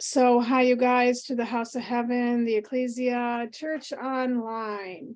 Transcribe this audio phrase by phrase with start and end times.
[0.00, 5.14] So hi, you guys, to the House of Heaven, the Ecclesia Church Online.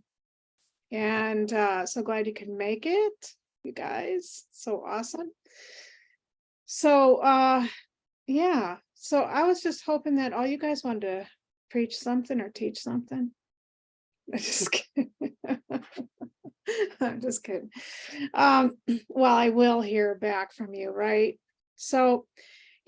[0.92, 3.32] And uh, so glad you can make it,
[3.64, 4.44] you guys.
[4.52, 5.32] So awesome.
[6.66, 7.66] So uh,
[8.28, 11.26] yeah, so I was just hoping that all you guys wanted to
[11.72, 13.32] preach something or teach something.
[14.32, 15.10] I'm just kidding.
[17.00, 17.70] I'm just kidding.
[18.32, 21.36] Um, well, I will hear back from you, right?
[21.74, 22.26] So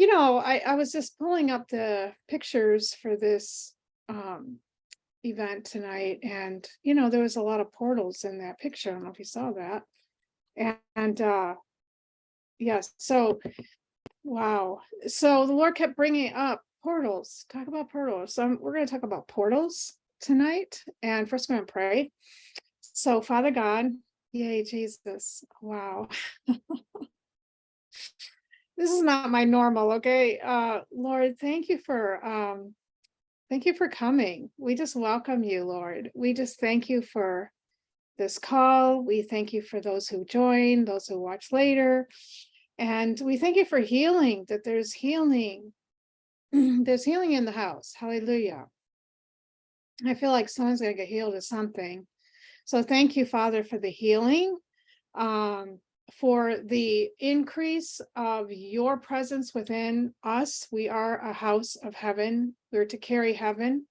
[0.01, 3.75] you know, I, I was just pulling up the pictures for this
[4.09, 4.57] um
[5.25, 8.89] event tonight and, you know, there was a lot of portals in that picture.
[8.89, 9.83] I don't know if you saw that.
[10.57, 11.55] And, and uh
[12.59, 13.41] yes, so
[14.25, 14.81] wow.
[15.07, 18.33] So the Lord kept bringing up portals, talk about portals.
[18.33, 20.83] So I'm- we're going to talk about portals tonight.
[21.03, 22.11] And first, we're going to pray.
[22.81, 23.93] So, Father God,
[24.33, 25.45] yay, Jesus.
[25.61, 26.09] Wow.
[28.81, 30.41] this is not my normal okay?
[30.41, 32.75] Uh lord thank you for um
[33.51, 34.49] thank you for coming.
[34.57, 36.11] We just welcome you lord.
[36.15, 37.53] We just thank you for
[38.17, 39.03] this call.
[39.03, 42.09] We thank you for those who join those who watch later.
[42.79, 45.75] And we thank you for healing that there's healing.
[46.53, 47.93] There's healing in the house.
[47.95, 48.65] Hallelujah.
[50.05, 52.09] I feel like someone's going to get healed of something.
[52.65, 54.59] So thank you father for the healing.
[55.15, 55.79] Um
[56.19, 60.67] for the increase of your presence within us.
[60.71, 62.55] We are a house of heaven.
[62.73, 63.87] We're to carry heaven.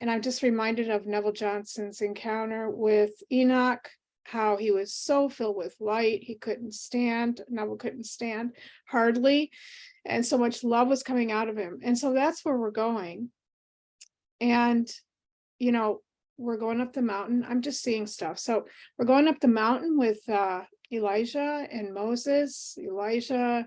[0.00, 3.88] And I'm just reminded of Neville Johnson's encounter with Enoch,
[4.24, 8.52] how he was so filled with light, he couldn't stand, Neville couldn't stand
[8.86, 9.50] hardly.
[10.04, 11.80] And so much love was coming out of him.
[11.82, 13.30] And so that's where we're going.
[14.40, 14.88] And,
[15.58, 16.02] you know,
[16.36, 17.44] we're going up the mountain.
[17.48, 18.38] I'm just seeing stuff.
[18.38, 23.66] So we're going up the mountain with uh Elijah and Moses, Elijah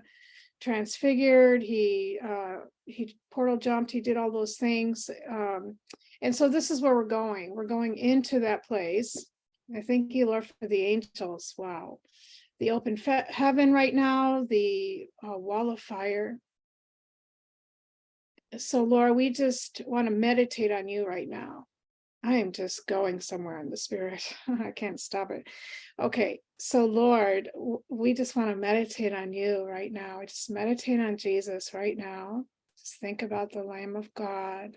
[0.60, 5.10] transfigured, he uh he portal jumped, he did all those things.
[5.30, 5.76] Um
[6.20, 7.54] and so this is where we're going.
[7.54, 9.26] We're going into that place.
[9.74, 11.54] I think you, Lord, for the angels.
[11.58, 11.98] Wow.
[12.60, 16.38] The open fe- heaven right now, the uh, wall of fire.
[18.56, 21.66] So, Lord, we just want to meditate on you right now.
[22.24, 24.22] I am just going somewhere in the spirit.
[24.48, 25.46] I can't stop it.
[26.00, 27.50] Okay, so Lord,
[27.88, 30.20] we just want to meditate on you right now.
[30.26, 32.44] Just meditate on Jesus right now.
[32.78, 34.76] Just think about the Lamb of God,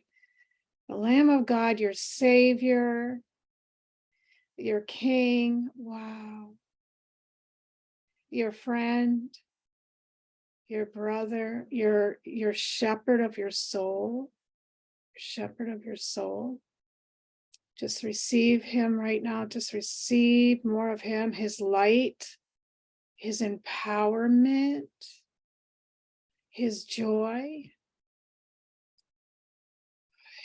[0.89, 3.19] the Lamb of God, your Savior,
[4.57, 5.69] your King.
[5.75, 6.49] Wow.
[8.31, 9.29] Your friend,
[10.67, 14.31] your brother, your your shepherd of your soul,
[15.15, 16.59] shepherd of your soul.
[17.77, 19.45] Just receive him right now.
[19.45, 22.37] Just receive more of him, his light,
[23.17, 24.87] his empowerment,
[26.49, 27.71] his joy,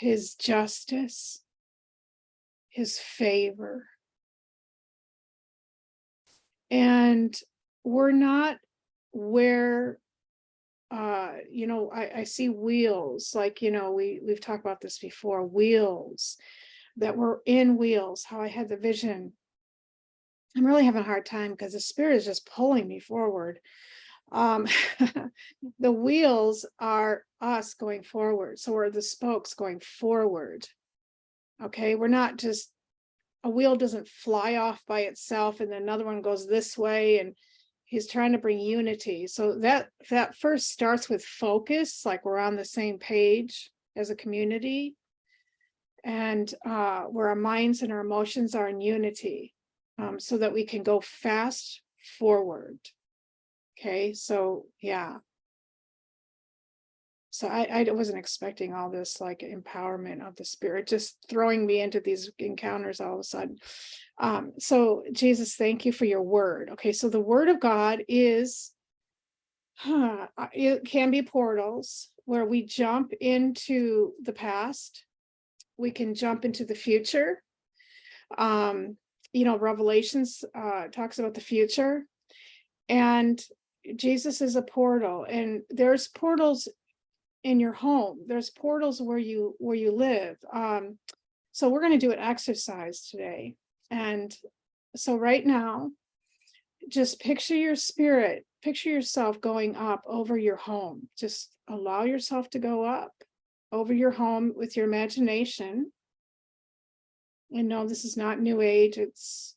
[0.01, 1.43] his justice,
[2.69, 3.87] his favor.
[6.71, 7.37] And
[7.85, 8.59] we're not
[9.13, 9.99] where
[10.91, 14.99] uh you know I, I see wheels like you know we we've talked about this
[14.99, 16.37] before wheels
[16.97, 19.33] that were in wheels, how I had the vision.
[20.57, 23.61] I'm really having a hard time because the spirit is just pulling me forward.
[24.33, 24.67] Um,
[25.79, 28.59] the wheels are us going forward.
[28.59, 30.67] So we're the spokes going forward.
[31.63, 31.95] Okay.
[31.95, 32.73] We're not just
[33.43, 37.35] a wheel doesn't fly off by itself and then another one goes this way and
[37.85, 39.27] he's trying to bring unity.
[39.27, 44.17] So that that first starts with focus, like we're on the same page as a
[44.17, 44.95] community
[46.05, 49.55] and uh, where our minds and our emotions are in unity
[49.99, 51.83] um, so that we can go fast
[52.19, 52.79] forward.
[53.79, 55.17] Okay, so yeah.
[57.33, 61.81] So I, I wasn't expecting all this like empowerment of the spirit, just throwing me
[61.81, 63.57] into these encounters all of a sudden.
[64.19, 66.71] Um, so Jesus, thank you for your word.
[66.73, 68.73] Okay, so the word of God is,
[69.77, 75.05] huh, it can be portals where we jump into the past
[75.81, 77.43] we can jump into the future.
[78.37, 78.97] Um,
[79.33, 82.05] you know, Revelations uh, talks about the future,
[82.89, 83.43] and
[83.97, 86.69] Jesus is a portal, and there's portals
[87.43, 88.21] in your home.
[88.27, 90.37] There's portals where you where you live.
[90.53, 90.99] Um,
[91.53, 93.55] so we're going to do an exercise today,
[93.91, 94.35] and
[94.97, 95.91] so right now,
[96.89, 101.09] just picture your spirit, picture yourself going up over your home.
[101.19, 103.13] Just allow yourself to go up
[103.73, 105.93] over your home with your imagination.
[107.53, 108.99] And no, this is not new age.
[108.99, 109.57] It's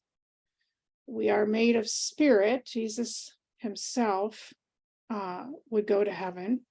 [1.07, 2.65] we are made of spirit.
[2.65, 4.53] Jesus himself
[5.09, 6.61] uh, would go to heaven.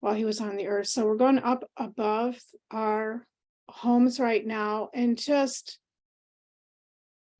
[0.00, 0.86] while he was on the earth.
[0.86, 2.38] So we're going up above
[2.70, 3.26] our
[3.68, 5.78] homes right now and just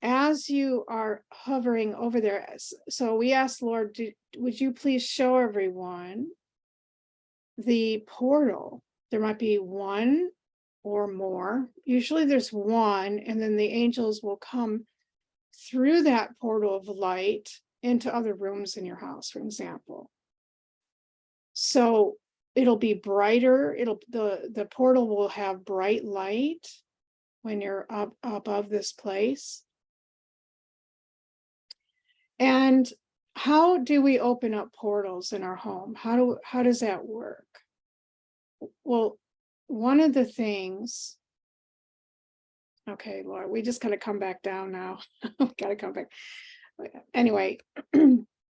[0.02, 2.56] as you are hovering over there,
[2.88, 3.96] so we asked Lord,
[4.36, 6.28] would you please show everyone
[7.58, 8.82] the portal?
[9.10, 10.30] There might be one
[10.82, 11.68] or more.
[11.84, 14.86] Usually there's one, and then the angels will come
[15.70, 17.48] through that portal of light
[17.82, 20.10] into other rooms in your house, for example.
[21.52, 22.16] So
[22.54, 26.66] it'll be brighter, it'll, the, the portal will have bright light
[27.42, 29.62] when you're up above this place.
[32.38, 32.90] And
[33.34, 35.94] how do we open up portals in our home?
[35.94, 37.45] How do, how does that work?
[38.84, 39.18] Well,
[39.66, 41.16] one of the things.
[42.88, 45.00] Okay, Laura, we just gotta come back down now.
[45.40, 46.10] We Gotta come back.
[47.14, 47.58] Anyway,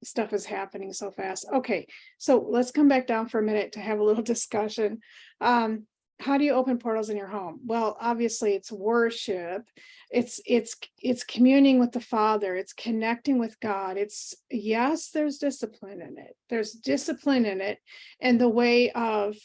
[0.04, 1.46] stuff is happening so fast.
[1.52, 1.86] Okay,
[2.18, 5.00] so let's come back down for a minute to have a little discussion.
[5.40, 5.86] Um,
[6.20, 7.60] how do you open portals in your home?
[7.66, 9.62] Well, obviously it's worship.
[10.10, 12.54] It's, it's, it's communing with the Father.
[12.54, 13.96] It's connecting with God.
[13.96, 16.36] It's, yes, there's discipline in it.
[16.48, 17.78] There's discipline in it.
[18.20, 19.36] And the way of,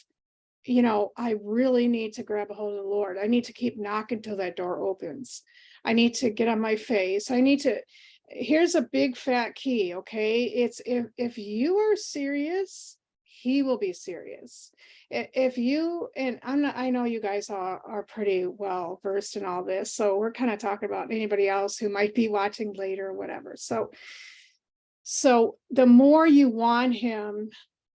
[0.68, 3.16] you know, I really need to grab a hold of the Lord.
[3.16, 5.42] I need to keep knocking till that door opens.
[5.84, 7.30] I need to get on my face.
[7.30, 7.80] I need to,
[8.28, 10.44] here's a big fat key, okay?
[10.44, 14.72] It's if, if you are serious, he will be serious.
[15.10, 19.46] If you, and I'm not, I know you guys are, are pretty well versed in
[19.46, 23.08] all this, so we're kind of talking about anybody else who might be watching later
[23.08, 23.90] or whatever, so.
[25.10, 27.48] So the more you want him,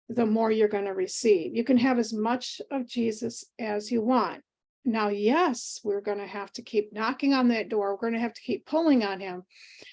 [0.08, 1.54] the more you're going to receive.
[1.54, 4.42] You can have as much of Jesus as you want.
[4.84, 7.92] Now, yes, we're going to have to keep knocking on that door.
[7.92, 9.44] We're going to have to keep pulling on him.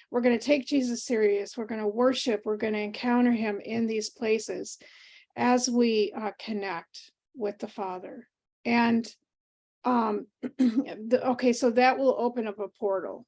[0.10, 1.56] We're going to take Jesus serious.
[1.56, 2.42] We're going to worship.
[2.44, 4.78] We're going to encounter him in these places
[5.38, 8.28] as we uh, connect with the Father.
[8.66, 9.08] And
[9.86, 13.26] um, the, okay, so that will open up a portal.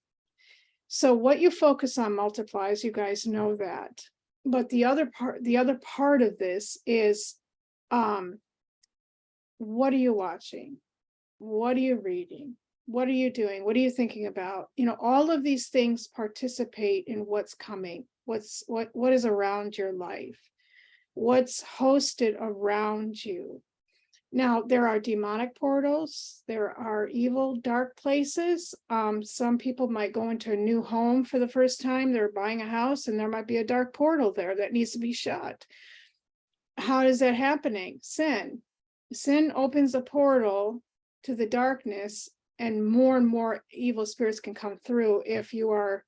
[0.90, 4.04] So what you focus on multiplies, you guys know that.
[4.46, 7.36] But the other part, the other part of this is
[7.92, 8.40] um
[9.58, 10.78] what are you watching?
[11.38, 12.56] What are you reading?
[12.86, 13.64] What are you doing?
[13.64, 14.70] What are you thinking about?
[14.76, 19.78] You know, all of these things participate in what's coming, what's what what is around
[19.78, 20.40] your life,
[21.14, 23.62] what's hosted around you.
[24.36, 28.74] Now, there are demonic portals, there are evil, dark places.
[28.90, 32.60] Um, some people might go into a new home for the first time, they're buying
[32.60, 35.68] a house, and there might be a dark portal there that needs to be shut.
[36.80, 38.00] How is that happening?
[38.02, 38.64] Sin.
[39.14, 40.82] Sin opens a portal
[41.26, 42.28] to the darkness,
[42.58, 46.04] and more and more evil spirits can come through if you are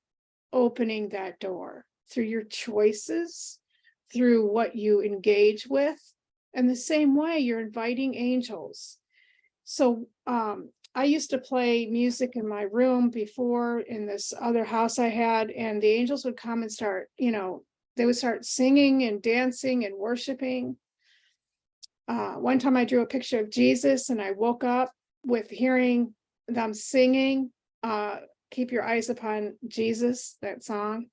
[0.52, 3.60] opening that door through your choices,
[4.12, 6.15] through what you engage with.
[6.56, 8.98] And the same way, you're inviting angels.
[9.66, 14.98] So um, I used to play music in my room before in this other house
[14.98, 17.64] I had, and the angels would come and start, you know,
[17.98, 20.78] they would start singing and dancing and worshiping.
[22.08, 24.92] Uh, one time I drew a picture of Jesus and I woke up
[25.26, 26.14] with hearing
[26.48, 27.52] them singing,
[27.84, 28.18] uh,
[28.52, 31.08] Keep Your Eyes Upon Jesus, that song.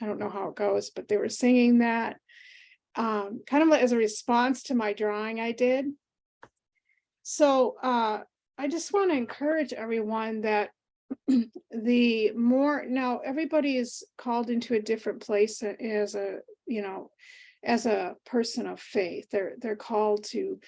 [0.00, 2.16] I don't know how it goes, but they were singing that
[2.96, 5.86] um, kind of as a response to my drawing I did.
[7.22, 8.20] So uh,
[8.58, 10.70] I just want to encourage everyone that
[11.70, 17.10] the more now everybody is called into a different place as a you know
[17.62, 20.58] as a person of faith they're they're called to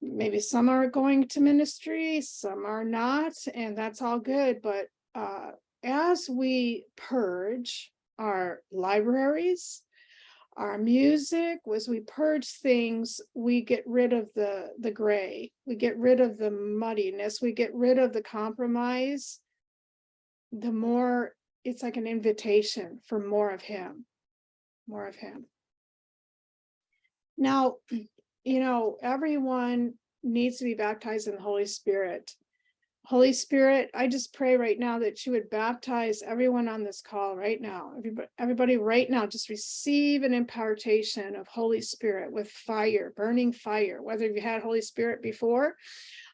[0.00, 5.50] maybe some are going to ministry some are not and that's all good but uh
[5.82, 9.82] as we purge our libraries
[10.56, 15.50] our music was we purge things we get rid of the the gray.
[15.66, 17.40] We get rid of the muddiness.
[17.42, 19.40] We get rid of the compromise.
[20.52, 21.34] The more
[21.64, 24.04] it's like an invitation for more of him
[24.86, 25.46] more of him.
[27.36, 27.76] Now
[28.44, 32.32] you know everyone needs to be baptized in the holy spirit
[33.06, 37.36] holy spirit i just pray right now that you would baptize everyone on this call
[37.36, 43.12] right now everybody everybody right now just receive an impartation of holy spirit with fire
[43.16, 45.76] burning fire whether you had holy spirit before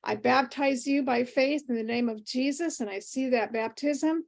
[0.02, 4.24] I baptize you by faith in the name of Jesus, and I see that baptism.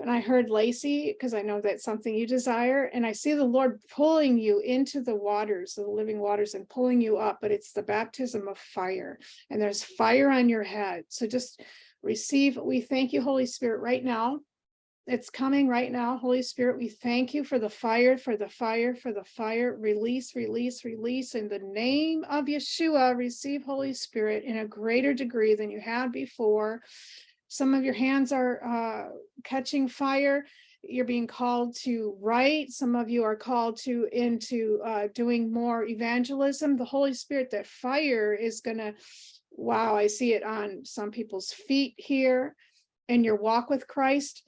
[0.00, 3.44] And I heard Lacey, because I know that's something you desire, and I see the
[3.44, 7.72] Lord pulling you into the waters, the living waters, and pulling you up, but it's
[7.72, 9.18] the baptism of fire,
[9.50, 11.04] and there's fire on your head.
[11.08, 11.62] So just
[12.02, 14.40] receive, we thank you, Holy Spirit, right now.
[15.10, 16.16] it's coming right now.
[16.16, 19.76] Holy Spirit, we thank you for the fire, for the fire, for the fire.
[19.76, 21.34] Release, release, release.
[21.34, 26.12] In the name of Yeshua, receive Holy Spirit in a greater degree than you had
[26.12, 26.82] before.
[27.50, 29.08] Some of your hands are uh,
[29.44, 30.46] catching fire.
[30.82, 32.70] You're being called to write.
[32.70, 36.78] Some of you are called to into uh, doing more evangelism.
[36.78, 38.94] The Holy Spirit, that fire is gonna.
[39.50, 42.56] Wow, I see it on some people's feet here
[43.08, 44.42] in your walk with Christ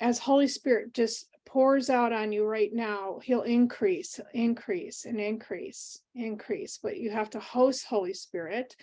[0.00, 6.00] as Holy Spirit just pours out on you right now, he'll increase, increase and increase,
[6.14, 8.74] increase, but you have to host Holy Spirit.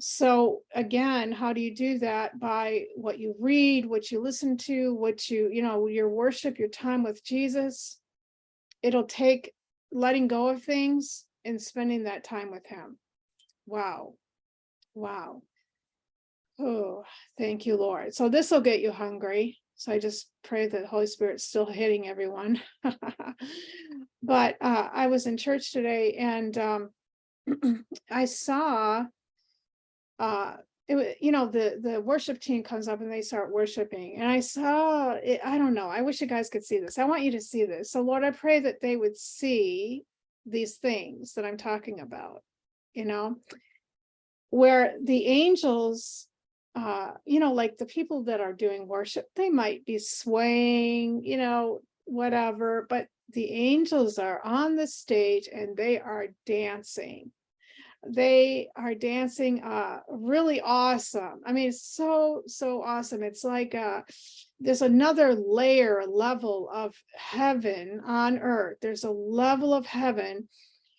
[0.00, 2.38] So again, how do you do that?
[2.38, 6.68] By what you read, what you listen to, what you, you know, your worship, your
[6.68, 7.98] time with Jesus.
[8.82, 9.52] It'll take
[9.90, 12.98] letting go of things and spending that time with him.
[13.66, 14.14] Wow.
[14.94, 15.42] Wow.
[16.60, 17.04] Oh,
[17.36, 18.14] thank you, Lord.
[18.14, 19.58] So this will get you hungry.
[19.76, 22.60] So I just pray that the Holy Spirit's still hitting everyone.
[24.22, 26.90] but uh, I was in church today and um,
[28.10, 29.04] I saw,
[30.18, 30.56] uh,
[30.88, 34.28] it, wa- you know, the the worship team comes up and they start worshiping, and
[34.28, 35.40] I saw it.
[35.44, 35.88] I don't know.
[35.88, 36.98] I wish you guys could see this.
[36.98, 37.90] I want you to see this.
[37.92, 40.04] So Lord, I pray that they would see
[40.46, 42.42] these things that I'm talking about.
[42.94, 43.36] You know,
[44.50, 46.26] where the angels
[46.74, 51.36] uh, you know, like the people that are doing worship, they might be swaying, you
[51.36, 57.32] know, whatever, but the angels are on the stage and they are dancing.
[58.06, 61.40] They are dancing uh really awesome.
[61.44, 63.22] I mean, it's so so awesome.
[63.22, 64.02] It's like uh
[64.60, 68.78] there's another layer, level of heaven on earth.
[68.80, 70.48] There's a level of heaven.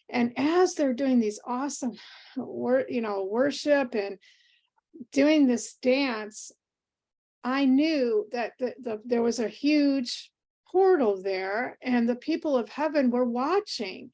[0.09, 1.93] And as they're doing these awesome
[2.35, 4.17] wor- you know, worship and
[5.11, 6.51] doing this dance,
[7.43, 10.31] I knew that the, the, there was a huge
[10.71, 14.11] portal there and the people of heaven were watching.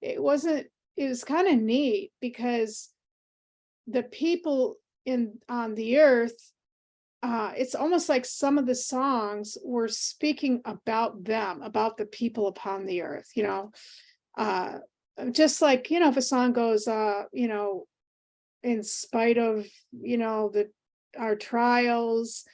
[0.00, 2.90] It wasn't, it was kind of neat because
[3.86, 6.52] the people in on the earth,
[7.22, 12.46] uh, it's almost like some of the songs were speaking about them, about the people
[12.46, 13.72] upon the earth, you know.
[14.36, 14.78] Uh,
[15.30, 17.86] just like, you know, if a song goes, uh, you know,
[18.62, 20.70] in spite of, you know, the,
[21.18, 22.44] our trials,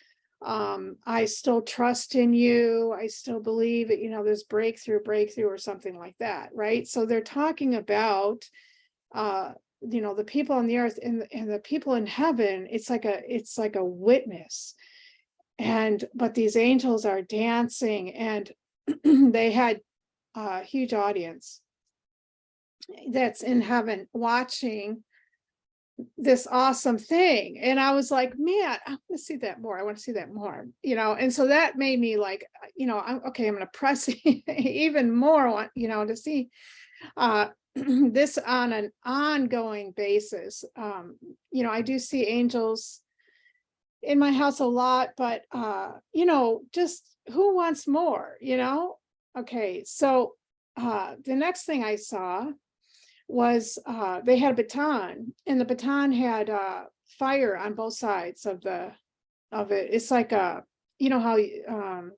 [0.40, 2.95] um, I still trust in you.
[2.97, 6.87] I still believe it, you know, there's breakthrough, breakthrough, or something like that, right?
[6.87, 8.49] So they're talking about,
[9.14, 12.68] uh, you know, the people on the earth and, and the people in heaven.
[12.71, 14.75] It's like a, it's like a witness.
[15.59, 18.52] And, but these angels are dancing and
[19.33, 19.80] they had
[20.37, 21.61] a huge audience
[23.11, 25.02] that's in heaven watching
[26.17, 27.59] this awesome thing.
[27.59, 29.78] And I was like, man, I want to see that more.
[29.78, 31.14] I want to see that more, you know.
[31.14, 34.09] And so that made me like, uh, you know, I'm okay, I'm gonna press
[34.49, 36.50] even more you know, to see
[37.17, 40.64] uh this on an ongoing basis.
[40.76, 41.17] Um,
[41.50, 43.00] you know, I do see angels
[44.02, 47.02] in my house a lot, but uh, you know, just
[47.33, 48.97] who wants more, you know?
[49.37, 50.35] Okay, so
[50.76, 52.50] uh the next thing I saw
[53.28, 56.85] was uh they had a baton and the baton had uh
[57.18, 58.92] fire on both sides of the
[59.52, 59.88] of it.
[59.92, 60.64] It's like a,
[60.99, 62.12] you know how um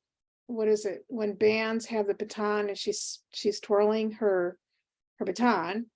[0.46, 4.56] what is it when bands have the baton and she's she's twirling her
[5.18, 5.86] her baton.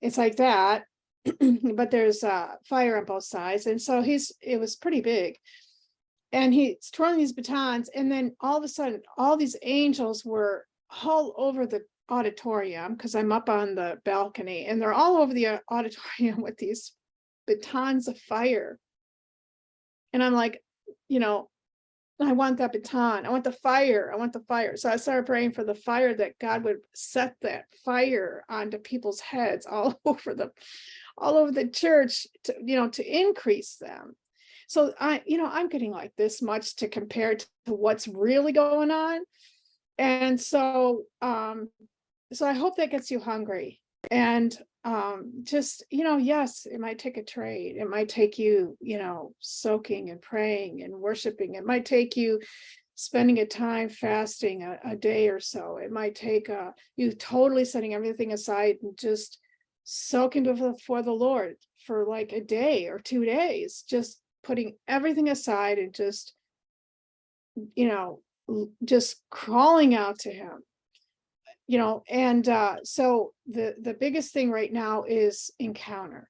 [0.00, 0.84] It's like that.
[1.74, 5.36] but there's uh fire on both sides and so he's it was pretty big.
[6.32, 10.66] And he's twirling these batons and then all of a sudden all these angels were
[11.02, 15.46] all over the auditorium because I'm up on the balcony and they're all over the
[15.46, 16.92] uh, auditorium with these
[17.46, 18.78] batons of fire.
[20.12, 20.62] And I'm like,
[21.08, 21.48] you know,
[22.20, 23.26] I want that baton.
[23.26, 24.10] I want the fire.
[24.12, 24.76] I want the fire.
[24.76, 29.20] So I started praying for the fire that God would set that fire onto people's
[29.20, 30.50] heads all over the
[31.18, 34.14] all over the church to, you know, to increase them.
[34.68, 38.90] So I, you know, I'm getting like this much to compare to what's really going
[38.90, 39.20] on.
[39.98, 41.68] And so um
[42.32, 43.80] so I hope that gets you hungry.
[44.10, 47.76] And um, just, you know, yes, it might take a trade.
[47.76, 51.54] It might take you, you know, soaking and praying and worshiping.
[51.56, 52.40] It might take you
[52.94, 55.78] spending a time fasting a, a day or so.
[55.82, 59.38] It might take uh, you totally setting everything aside and just
[59.84, 61.56] soaking before the Lord
[61.86, 66.34] for like a day or two days, just putting everything aside and just,
[67.74, 68.20] you know,
[68.84, 70.62] just crawling out to Him
[71.66, 76.28] you know and uh so the the biggest thing right now is encounter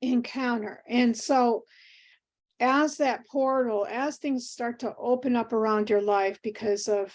[0.00, 1.64] encounter and so
[2.62, 7.12] as that portal, as things start to open up around your life because of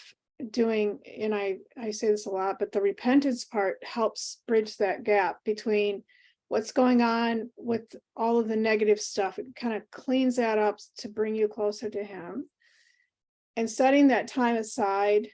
[0.51, 5.05] doing, and I, I say this a lot, but the repentance part helps bridge that
[5.05, 6.03] gap between
[6.50, 9.39] what's going on with all of the negative stuff.
[9.39, 12.50] It kind of cleans that up to bring you closer to him.
[13.55, 15.29] And setting that time aside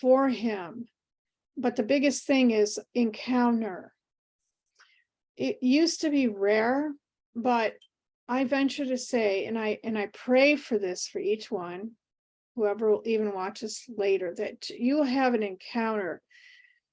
[0.00, 0.86] for him.
[1.56, 3.92] But the biggest thing is encounter.
[5.36, 6.92] It used to be rare,
[7.34, 7.74] but
[8.28, 11.92] I venture to say, and I, and I pray for this for each one,
[12.56, 16.22] whoever will even watch this later, that you have an encounter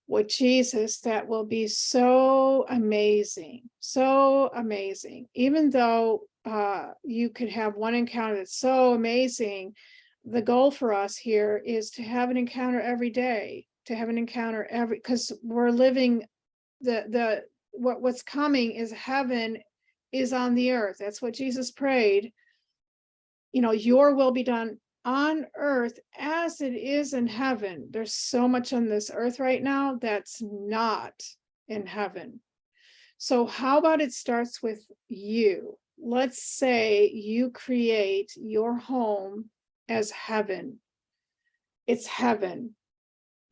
[0.07, 5.27] with Jesus that will be so amazing, so amazing.
[5.33, 9.73] Even though uh, you could have one encounter that's so amazing,
[10.25, 14.17] the goal for us here is to have an encounter every day, to have an
[14.17, 16.25] encounter every, because we're living
[16.81, 19.57] the the what what's coming is heaven
[20.11, 20.97] is on the earth.
[20.99, 22.33] That's what Jesus prayed.
[23.53, 27.87] You know, your will be done on earth as it is in heaven.
[27.89, 31.13] There's so much on this earth right now that's not
[31.67, 32.39] in heaven.
[33.17, 35.77] So, how about it starts with you?
[35.97, 39.49] Let's say you create your home
[39.91, 40.79] as heaven.
[41.85, 42.75] It's heaven.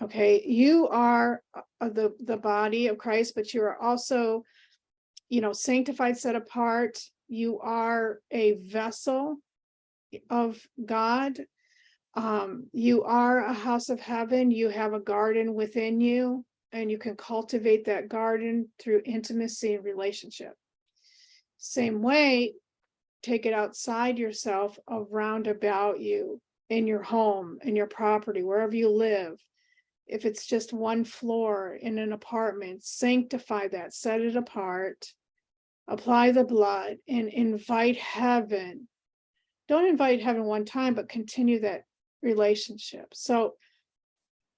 [0.01, 4.43] Okay, you are uh, the the body of Christ, but you are also,
[5.27, 6.97] you know, sanctified, set apart.
[7.27, 9.37] You are a vessel
[10.29, 11.37] of God.
[12.15, 14.51] Um, you are a house of heaven.
[14.51, 19.83] You have a garden within you, and you can cultivate that garden through intimacy and
[19.83, 20.53] relationship.
[21.57, 22.53] Same way,
[23.21, 28.89] take it outside yourself, around about you, in your home, in your property, wherever you
[28.89, 29.39] live
[30.09, 35.13] if it's just one floor in an apartment, sanctify that, set it apart,
[35.87, 38.87] apply the blood, and invite heaven.
[39.67, 41.83] Don't invite heaven one time, but continue that
[42.23, 43.13] relationship.
[43.13, 43.53] So,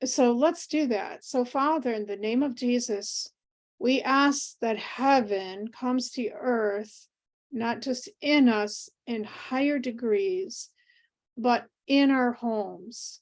[0.06, 1.26] so let's do that.
[1.26, 3.30] So, Father, in the name of Jesus,
[3.78, 7.08] we ask that heaven comes to earth,
[7.52, 10.70] not just in us in higher degrees,
[11.38, 13.22] but in our homes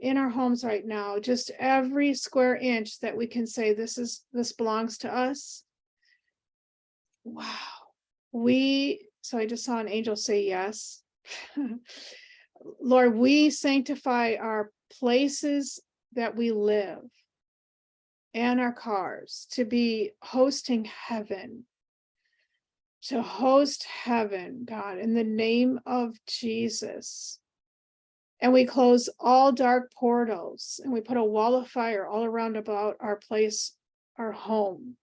[0.00, 4.24] in our homes right now, just every square inch that we can say this is
[4.32, 5.62] this belongs to us.
[7.22, 7.44] Wow.
[8.32, 11.02] We so I just saw an angel say yes.
[12.80, 15.80] Lord, we sanctify our places
[16.14, 17.04] that we live
[18.32, 21.64] and our cars to be hosting heaven,
[23.02, 27.38] to host heaven, God, in the name of Jesus.
[28.40, 32.56] And we close all dark portals and we put a wall of fire all around
[32.56, 33.74] about our place,
[34.16, 34.96] our home.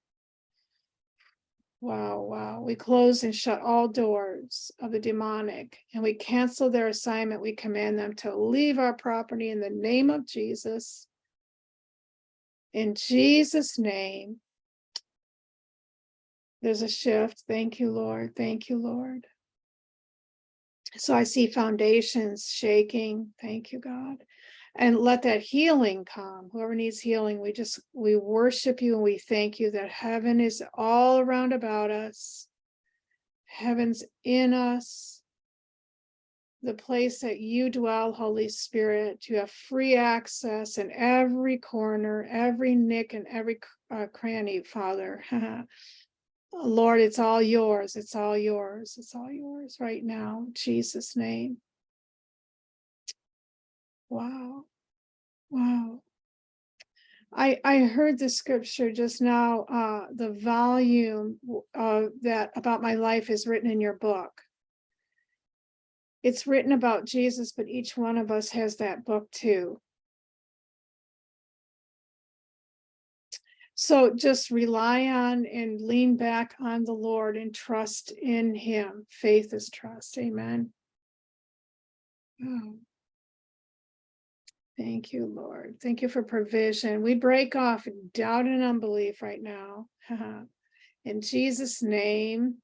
[1.80, 2.62] Wow, wow.
[2.62, 7.42] We close and shut all doors of the demonic and we cancel their assignment.
[7.42, 11.08] We command them to leave our property in the name of Jesus.
[12.74, 14.38] In Jesus' name,
[16.62, 17.44] there's a shift.
[17.48, 18.36] Thank you, Lord.
[18.36, 19.28] Thank you, Lord.
[20.96, 23.34] So I see foundations shaking.
[23.42, 24.18] Thank you, God.
[24.76, 26.50] And let that healing come.
[26.52, 30.64] Whoever needs healing, we just, we worship you and we thank you that heaven is
[30.74, 32.48] all around about us.
[33.46, 35.22] Heaven's in us.
[36.64, 42.76] The place that you dwell, Holy Spirit, you have free access in every corner, every
[42.76, 43.60] nick, and every
[43.92, 45.24] uh, cranny, Father.
[46.64, 47.96] Lord, it's all yours.
[47.96, 48.96] It's all yours.
[48.98, 50.48] It's all yours right now.
[50.54, 51.58] Jesus' name.
[54.10, 54.66] Wow.
[55.50, 56.02] Wow.
[57.34, 61.40] I, I heard the scripture just now, uh, the volume
[61.78, 64.42] uh, that about my life is written in your book.
[66.24, 69.80] It's written about Jesus, but each one of us has that book too.
[73.80, 79.06] So just rely on and lean back on the Lord and trust in Him.
[79.12, 80.18] Faith is trust.
[80.18, 80.72] Amen.
[82.44, 82.74] Oh.
[84.80, 85.76] Thank you, Lord.
[85.80, 87.04] Thank you for provision.
[87.04, 89.86] We break off doubt and unbelief right now.
[91.06, 92.56] in Jesus' name.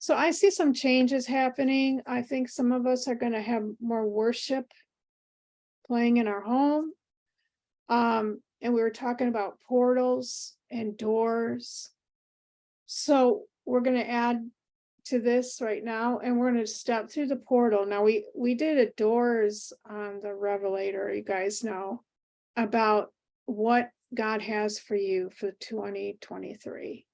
[0.00, 2.02] So I see some changes happening.
[2.04, 4.66] I think some of us are going to have more worship
[5.86, 6.90] playing in our home.
[7.88, 11.90] Um, and we were talking about portals and doors.
[12.86, 14.50] So we're going to add
[15.06, 17.86] to this right now and we're going to step through the portal.
[17.86, 22.02] Now we we did a doors on the revelator, you guys know
[22.56, 23.12] about
[23.46, 27.06] what God has for you for 2023.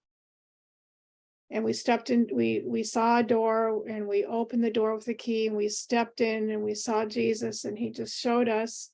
[1.50, 5.04] And we stepped in, we, we saw a door and we opened the door with
[5.04, 8.90] the key and we stepped in and we saw Jesus and he just showed us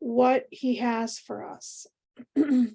[0.00, 1.86] what he has for us.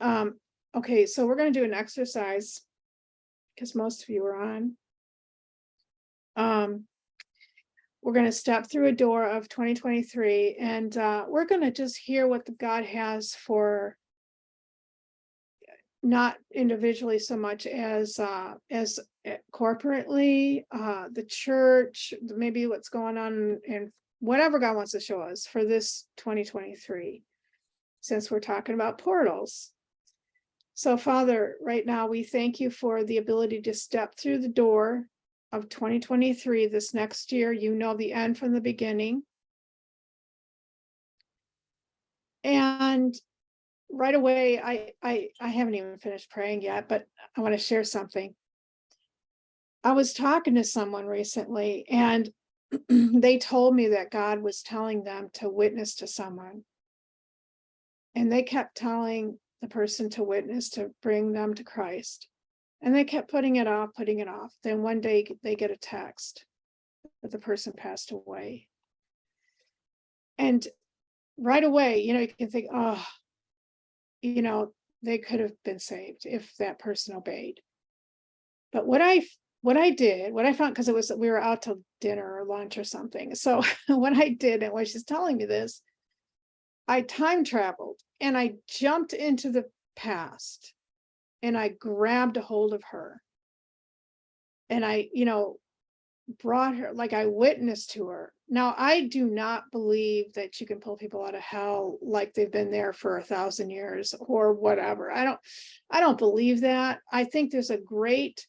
[0.00, 0.34] Um,
[0.76, 2.60] okay, so we're gonna do an exercise
[3.54, 4.76] because most of you are on.
[6.36, 6.84] Um,
[8.02, 12.26] we're gonna step through a door of twenty twenty-three and uh, we're gonna just hear
[12.26, 13.96] what the God has for
[16.02, 23.16] not individually so much as uh, as uh, corporately, uh, the church, maybe what's going
[23.16, 23.90] on and
[24.24, 27.22] whatever God wants to show us for this twenty twenty-three.
[28.00, 29.70] Since we're talking about portals.
[30.74, 35.04] So Father, right now, we thank you for the ability to step through the door
[35.52, 37.52] of twenty twenty-three this next year.
[37.52, 39.22] You know the end from the beginning.
[42.42, 43.14] And
[43.90, 47.06] right away, I, I, I haven't even finished praying yet, but
[47.36, 48.34] I want to share something.
[49.82, 52.30] I was talking to someone recently and
[52.88, 56.62] they told me that God was telling them to witness to someone.
[58.14, 62.28] And they kept telling the person to witness to bring them to Christ.
[62.82, 64.52] And they kept putting it off, putting it off.
[64.62, 66.44] Then one day they get a text
[67.22, 68.68] that the person passed away.
[70.38, 70.66] And
[71.38, 73.04] right away, you know, you can think, oh,
[74.20, 77.60] you know, they could have been saved if that person obeyed.
[78.72, 79.22] But what I
[79.64, 82.44] what I did, what I found, because it was we were out to dinner or
[82.44, 83.34] lunch or something.
[83.34, 85.80] So what I did, and when she's telling me this,
[86.86, 89.64] I time traveled and I jumped into the
[89.96, 90.74] past
[91.42, 93.22] and I grabbed a hold of her.
[94.68, 95.56] And I, you know,
[96.42, 98.34] brought her, like I witnessed to her.
[98.50, 102.52] Now, I do not believe that you can pull people out of hell like they've
[102.52, 105.10] been there for a thousand years or whatever.
[105.10, 105.40] I don't,
[105.90, 107.00] I don't believe that.
[107.10, 108.46] I think there's a great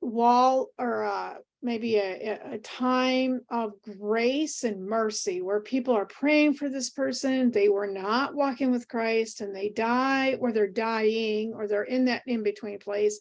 [0.00, 6.54] wall or uh, maybe a, a time of grace and mercy where people are praying
[6.54, 7.50] for this person.
[7.50, 12.04] They were not walking with Christ and they die or they're dying or they're in
[12.04, 13.18] that in between place.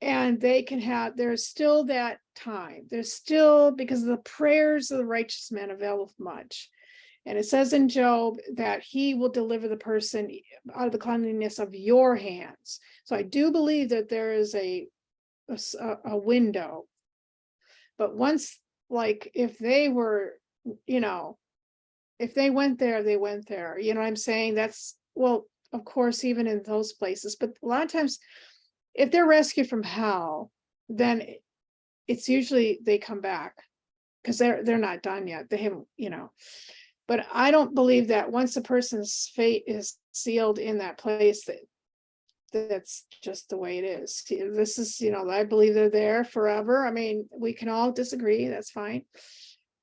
[0.00, 2.86] And they can have, there's still that time.
[2.90, 6.70] There's still, because the prayers of the righteous man availeth much.
[7.26, 10.30] And it says in Job that he will deliver the person
[10.74, 12.80] out of the cleanliness of your hands.
[13.04, 14.88] So I do believe that there is a
[15.48, 16.86] a, a window.
[17.96, 18.58] But once,
[18.90, 20.34] like, if they were,
[20.86, 21.38] you know,
[22.18, 23.78] if they went there, they went there.
[23.78, 24.54] You know what I'm saying?
[24.54, 28.18] That's, well, of course, even in those places, but a lot of times,
[28.94, 30.50] if they're rescued from hell,
[30.88, 31.24] then
[32.06, 33.54] it's usually they come back
[34.22, 35.50] because they're they're not done yet.
[35.50, 36.32] They haven't, you know.
[37.06, 41.58] But I don't believe that once a person's fate is sealed in that place, that
[42.52, 44.24] that's just the way it is.
[44.28, 46.86] This is, you know, I believe they're there forever.
[46.86, 49.04] I mean, we can all disagree, that's fine.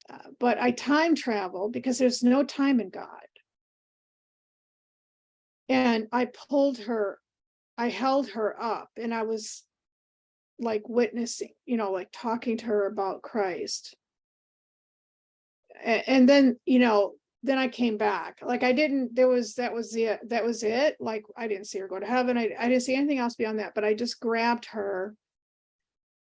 [0.10, 3.08] Uh, but I time travel because there's no time in God.
[5.68, 7.20] And I pulled her,
[7.78, 9.64] I held her up and I was
[10.60, 13.96] like witnessing, you know, like talking to her about Christ.
[15.84, 18.40] and then, you know, then I came back.
[18.42, 20.96] Like I didn't, there was, that was the, that was it.
[21.00, 22.38] Like I didn't see her go to heaven.
[22.38, 25.16] I, I didn't see anything else beyond that, but I just grabbed her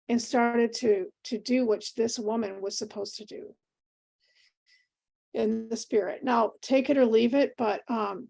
[0.09, 3.55] and started to, to do what this woman was supposed to do
[5.33, 6.23] in the spirit.
[6.23, 8.27] Now, take it or leave it, but, um,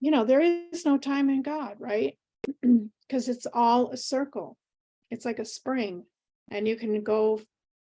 [0.00, 2.18] you know, there is no time in God, right?
[3.08, 4.56] Because it's all a circle.
[5.10, 6.04] It's like a spring
[6.52, 7.40] and you can go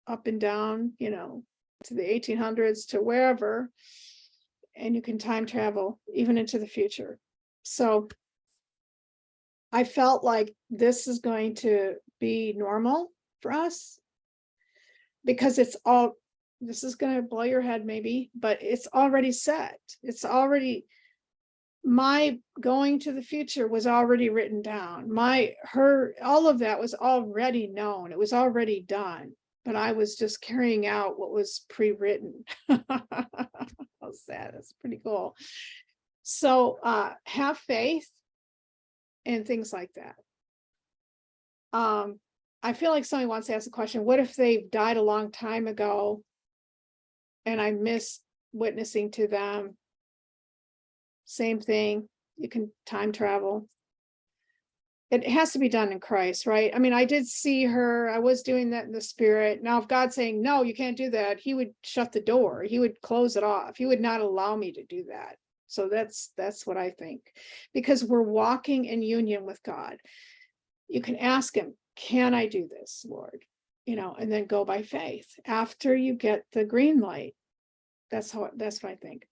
[0.07, 1.43] up and down, you know,
[1.85, 3.71] to the 1800s to wherever
[4.77, 7.19] and you can time travel even into the future.
[7.62, 8.09] So
[9.73, 13.11] I felt like this is going to be normal
[13.41, 13.99] for us
[15.25, 16.12] because it's all
[16.61, 19.79] this is going to blow your head maybe but it's already set.
[20.03, 20.87] It's already
[21.85, 25.12] my going to the future was already written down.
[25.12, 28.12] My her all of that was already known.
[28.12, 29.33] It was already done
[29.67, 32.45] but i was just carrying out what was pre-written
[34.29, 34.52] That?
[34.52, 35.37] That's pretty cool.
[36.22, 38.09] So uh, have faith
[39.24, 40.16] and things like that.
[41.72, 42.18] Um,
[42.62, 44.05] I feel like somebody wants to ask a question.
[44.05, 46.22] What if they've died a long time ago
[47.44, 48.20] and I miss
[48.52, 49.76] witnessing to them?
[51.26, 52.09] Same thing.
[52.37, 53.68] You can time travel
[55.11, 56.73] it has to be done in Christ, right?
[56.75, 59.62] I mean, I did see her, I was doing that in the spirit.
[59.62, 62.81] Now, if God's saying, no, you can't do that, he would shut the door, he
[62.81, 65.37] would close it off, he would not allow me to do that.
[65.69, 67.21] So that's that's what I think,
[67.73, 69.97] because we're walking in union with God.
[70.88, 73.45] you can ask him, can I do this, Lord?
[73.85, 77.35] You know, and then go by faith after you get the green light.
[78.11, 79.27] That's how, that's what I think.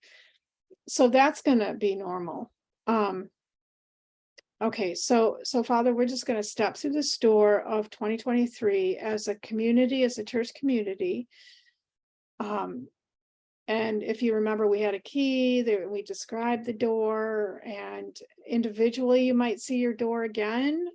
[0.87, 2.51] So that's gonna be normal.
[2.87, 3.29] Um.
[4.63, 9.27] Okay, so, so Father, we're just gonna step through the store of twenty twenty-three as
[9.27, 11.27] a community, as a church community.
[12.39, 12.87] Um,
[13.67, 18.15] and if you remember, we had a key there, we described the door and
[18.47, 20.87] individually you might see your door again.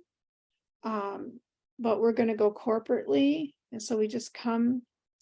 [0.83, 1.39] Um,
[1.77, 3.53] but we're gonna go corporately.
[3.71, 4.81] And so we just come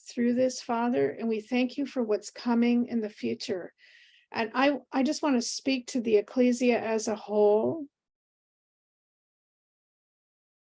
[0.10, 3.74] through this, Father, and we thank you for what's coming in the future.
[4.32, 7.86] And I, I just want to speak to the ecclesia as a whole.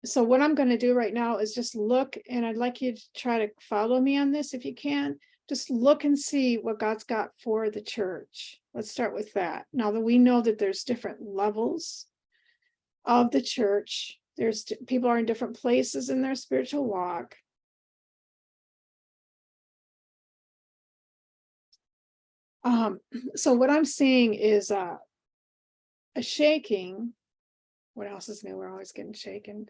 [0.05, 2.95] So what I'm going to do right now is just look, and I'd like you
[2.95, 5.19] to try to follow me on this if you can.
[5.49, 8.61] Just look and see what God's got for the church.
[8.73, 9.65] Let's start with that.
[9.73, 12.05] Now that we know that there's different levels
[13.03, 17.35] of the church, there's people are in different places in their spiritual walk.
[22.63, 22.99] Um,
[23.35, 24.97] so what I'm seeing is uh,
[26.15, 27.13] a shaking.
[27.95, 28.55] What else is new?
[28.55, 29.67] We're always getting shaken.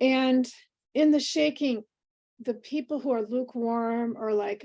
[0.00, 0.48] And
[0.94, 1.84] in the shaking,
[2.40, 4.64] the people who are lukewarm or like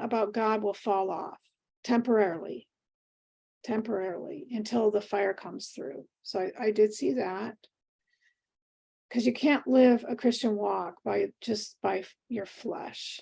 [0.00, 1.38] about God will fall off
[1.84, 2.66] temporarily.
[3.64, 6.04] Temporarily until the fire comes through.
[6.22, 7.56] So I, I did see that.
[9.08, 13.20] Because you can't live a Christian walk by just by your flesh.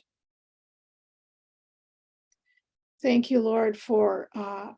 [3.03, 4.73] Thank you, Lord, for uh,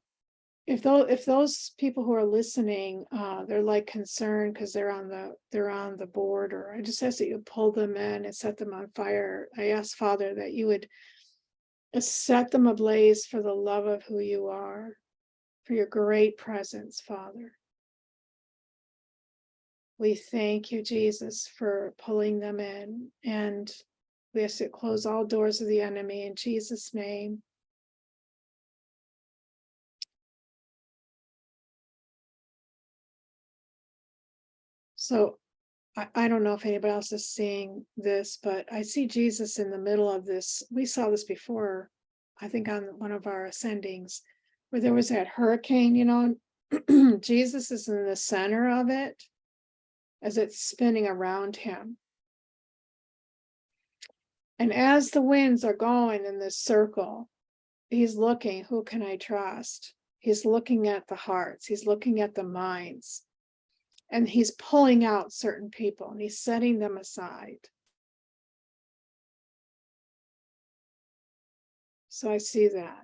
[0.66, 5.08] if those if those people who are listening, uh, they're like concerned because they're on
[5.08, 8.34] the they're on the board, or I just ask that you pull them in and
[8.34, 9.48] set them on fire.
[9.56, 10.88] I ask Father that you would
[11.94, 14.90] uh, set them ablaze for the love of who you are,
[15.64, 17.52] for your great presence, Father.
[19.98, 23.72] We thank you, Jesus, for pulling them in, and
[24.34, 27.40] we ask to close all doors of the enemy in Jesus' name.
[35.06, 35.38] So
[35.96, 39.70] I, I don't know if anybody else is seeing this, but I see Jesus in
[39.70, 40.64] the middle of this.
[40.68, 41.90] We saw this before,
[42.40, 44.20] I think on one of our ascendings,
[44.70, 49.22] where there was that hurricane, you know, Jesus is in the center of it
[50.22, 51.98] as it's spinning around him.
[54.58, 57.28] And as the winds are going in this circle,
[57.90, 59.94] he's looking, who can I trust?
[60.18, 63.22] He's looking at the hearts, he's looking at the minds
[64.10, 67.58] and he's pulling out certain people and he's setting them aside.
[72.08, 73.02] So I see that.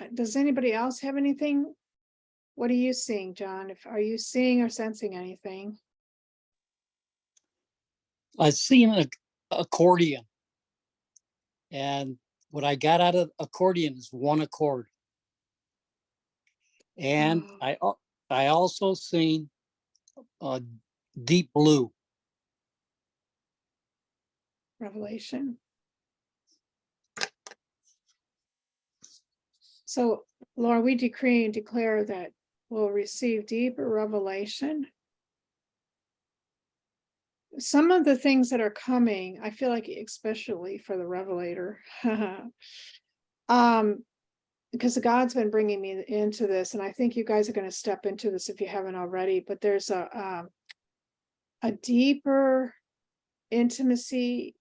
[0.00, 1.74] Uh, Does anybody else have anything?
[2.54, 3.70] What are you seeing, John?
[3.70, 5.78] If are you seeing or sensing anything?
[8.38, 9.08] I seen an
[9.50, 10.24] accordion.
[11.70, 12.16] And
[12.50, 14.86] what I got out of accordion is one accord.
[16.96, 17.96] And Oh.
[18.30, 19.50] I, I also seen
[20.40, 20.62] a
[21.22, 21.92] deep blue.
[24.78, 25.58] Revelation.
[29.84, 30.24] So,
[30.56, 32.32] Lord, we decree and declare that
[32.68, 34.86] we'll receive deeper revelation.
[37.58, 41.80] Some of the things that are coming, I feel like especially for the revelator.
[43.50, 44.04] Um,
[44.72, 47.74] because God's been bringing me into this, and I think you guys are going to
[47.74, 50.48] step into this if you haven't already, but there's a, um,
[51.62, 52.74] a deeper
[53.50, 54.54] intimacy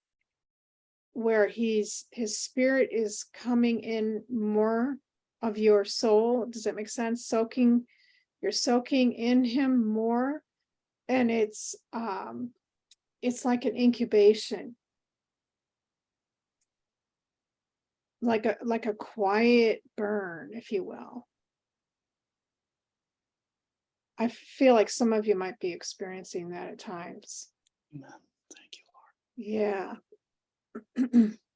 [1.13, 4.95] where he's his spirit is coming in more
[5.41, 6.45] of your soul.
[6.45, 7.25] Does that make sense?
[7.25, 7.85] Soaking
[8.41, 10.41] you're soaking in him more
[11.07, 12.51] and it's um
[13.21, 14.75] it's like an incubation
[18.21, 21.27] like a like a quiet burn if you will
[24.17, 27.49] i feel like some of you might be experiencing that at times
[27.95, 28.11] Amen.
[28.55, 29.95] Thank you.
[29.95, 29.97] Lord.
[31.13, 31.29] Yeah.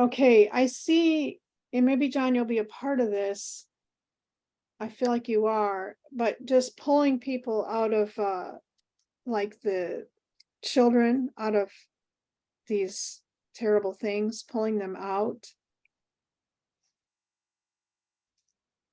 [0.00, 1.40] Okay, I see,
[1.74, 3.66] and maybe John, you'll be a part of this.
[4.80, 8.52] I feel like you are, but just pulling people out of uh
[9.26, 10.06] like the
[10.64, 11.70] children out of
[12.66, 13.20] these
[13.60, 15.46] terrible things, pulling them out.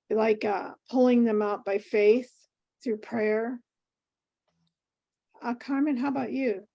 [0.10, 2.32] Like uh pulling them out by faith
[2.84, 3.60] through prayer.
[5.41, 6.67] Uh Carmen, how about you?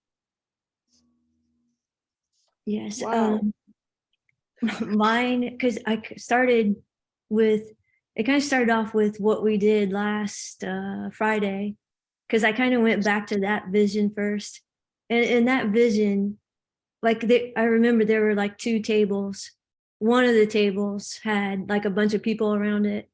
[2.65, 3.41] Yes, Wow.
[3.41, 3.55] um,
[4.81, 6.77] mine, because I started
[7.29, 7.63] with
[8.15, 11.77] it kind of started off with what we did last uh, Friday,
[12.29, 14.61] because I kind of went back to that vision first.
[15.09, 16.39] And in that vision,
[17.03, 19.51] like they, I remember there were like two tables.
[19.99, 23.09] One of the tables had like a bunch of people around it.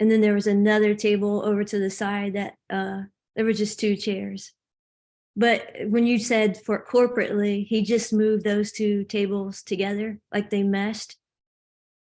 [0.00, 3.02] And then there was another table over to the side that uh,
[3.34, 4.52] there were just two chairs.
[5.36, 10.64] But when you said for corporately, he just moved those two tables together, like they
[10.64, 11.16] meshed.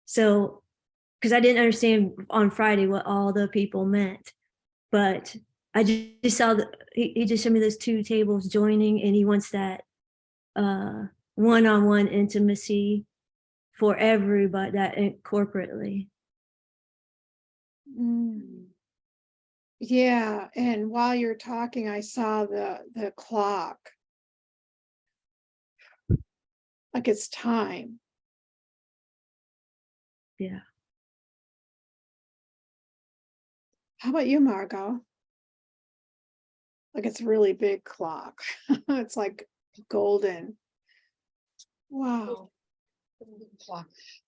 [0.07, 0.63] So,
[1.21, 4.33] because I didn't understand on Friday what all the people meant,
[4.91, 5.37] but
[5.75, 9.15] I ju- just saw that he, he just showed me those two tables joining, and
[9.15, 9.85] he wants that
[10.57, 13.05] uh, one-on-one intimacy
[13.73, 16.09] for everybody that corporately.
[17.99, 18.67] Mm.
[19.81, 23.79] Yeah, and while you're talking, I saw the, the clock.
[26.93, 28.01] Like it's time.
[30.39, 30.61] Yeah.
[33.99, 35.01] How about you, Margot?
[36.95, 38.41] Like it's a really big clock.
[38.89, 39.47] It's like
[39.89, 40.57] golden.
[41.91, 42.51] Wow.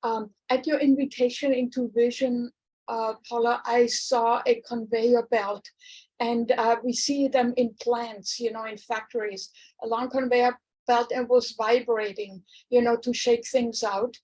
[0.02, 2.50] Um, at your invitation into vision,
[2.88, 5.64] uh, Paula, I saw a conveyor belt
[6.20, 9.50] and, uh, we see them in plants, you know, in factories,
[9.82, 14.16] a long conveyor belt and was vibrating, you know, to shake things out.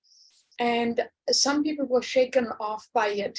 [0.59, 3.39] And some people were shaken off by it.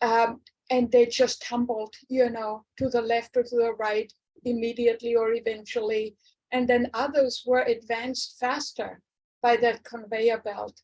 [0.00, 4.12] Um, and they just tumbled, you know, to the left or to the right
[4.44, 6.16] immediately or eventually.
[6.52, 9.00] And then others were advanced faster
[9.42, 10.80] by that conveyor belt.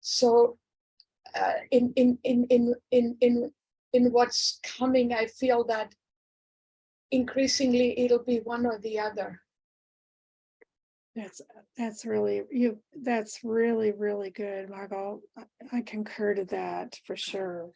[0.00, 0.58] So
[1.34, 3.52] uh, in, in, in, in, in, in,
[3.92, 5.94] in what's coming, I feel that
[7.10, 9.40] increasingly it'll be one or the other.
[11.16, 11.40] That's,
[11.76, 15.20] that's really, you, that's really, really good, Margot.
[15.36, 17.70] I- I concur to that for sure.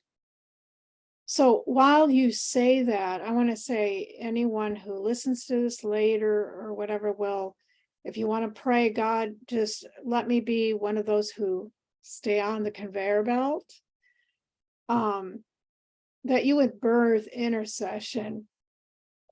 [1.32, 6.28] So while you say that, I want to say anyone who listens to this later
[6.60, 7.56] or whatever will,
[8.04, 12.38] if you want to pray, God, just let me be one of those who stay
[12.38, 13.64] on the conveyor belt.
[14.90, 15.42] Um,
[16.24, 18.46] that you would birth intercession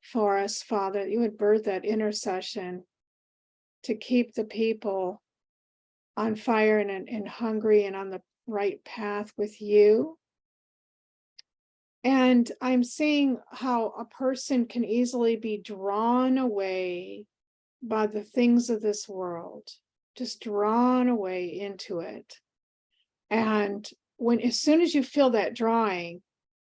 [0.03, 2.85] for us, Father, you would birth that intercession
[3.83, 5.21] to keep the people
[6.17, 10.17] on fire and, and- and hungry and on the right path with you.
[12.03, 17.27] And I'm seeing how a person can easily be drawn away
[17.83, 19.69] by the things of this world,
[20.17, 22.37] just drawn away into it.
[23.31, 26.23] And when, as soon as you feel that drawing,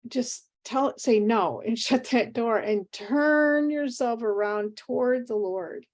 [0.06, 5.36] just tell it, say no and shut that door and turn yourself around toward the
[5.36, 5.86] Lord.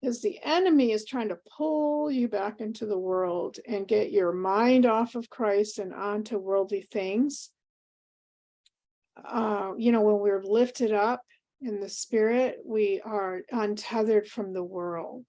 [0.00, 4.32] Because the enemy is trying to pull you back into the world and get your
[4.32, 7.50] mind off of Christ and onto worldly things.
[9.16, 11.22] Uh, you know, when we're lifted up
[11.60, 15.24] in the spirit, we are untethered from the world.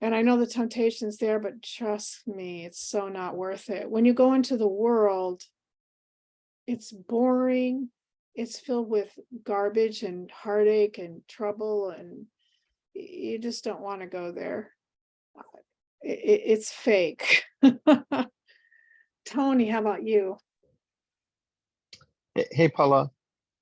[0.00, 3.90] And I know the temptation's there, but trust me, it's so not worth it.
[3.90, 5.42] When you go into the world,
[6.66, 7.88] it's boring,
[8.34, 12.26] it's filled with garbage and heartache and trouble and
[12.94, 14.70] you just don't want to go there.
[16.00, 17.44] It's fake.
[19.26, 20.36] Tony, how about you?
[22.34, 23.10] Hey- Paula,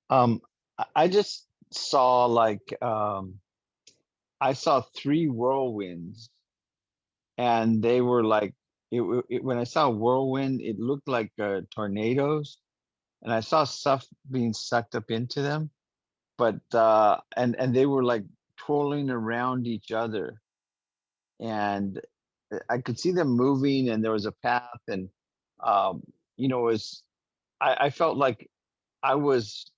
[0.09, 0.41] um,
[0.79, 3.39] I- just saw like, um,
[4.41, 6.29] I saw three whirlwinds.
[7.37, 8.55] And they were like,
[8.91, 12.59] it, it, when I saw a whirlwind, it looked like uh, tornadoes.
[13.23, 15.71] And I saw stuff being sucked up into them.
[16.37, 18.23] But, uh, and, and they were like
[18.57, 20.41] twirling around each other.
[21.41, 22.01] And
[22.53, 25.09] uh, I could see them moving and there was a path and,
[25.63, 26.03] um,
[26.37, 27.03] you know, it was,
[27.61, 28.49] I, I felt like
[29.03, 29.69] I was,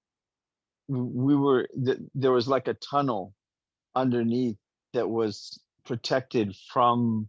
[0.87, 3.33] we were, th- there was like a tunnel
[3.95, 4.57] underneath
[4.93, 7.27] that was protected from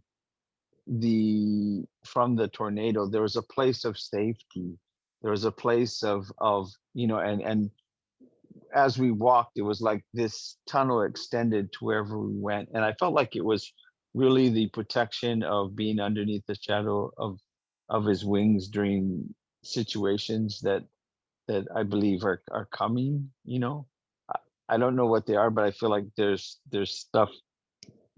[0.85, 3.07] the, from the tornado.
[3.07, 4.77] There was a place of safety.
[5.21, 7.71] There was a place of, of, you know, and, and
[8.73, 12.69] as we walked, it was like this tunnel extended to wherever we went.
[12.73, 13.73] And I felt like it was
[14.13, 17.39] really the protection of being underneath the shadow of,
[17.89, 19.33] of his wings during
[19.63, 20.83] situations that
[21.47, 23.87] that I believe are are coming, you know.
[24.29, 27.29] I, I don't know what they are, but I feel like there's there's stuff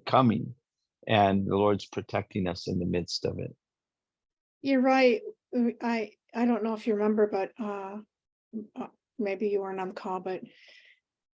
[0.05, 0.55] coming
[1.07, 3.55] and the Lord's protecting us in the midst of it.
[4.61, 5.21] You're right.
[5.81, 7.97] I, I don't know if you remember, but uh,
[8.79, 10.41] uh, maybe you weren't on the call, but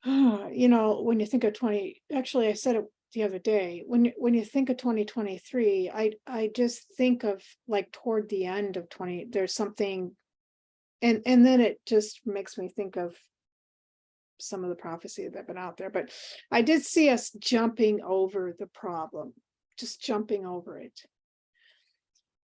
[0.06, 3.84] uh, you know, when you think of twenty, actually, I said it the other day,
[3.86, 8.46] when, when you think of twenty twenty-three, I, I just think of like toward the
[8.46, 10.16] end of twenty, there's something.
[11.04, 13.14] And, and then it just makes me think of
[14.40, 16.10] some of the prophecy that have been out there, but
[16.50, 19.34] I did see us jumping over the problem,
[19.78, 21.02] just jumping over it.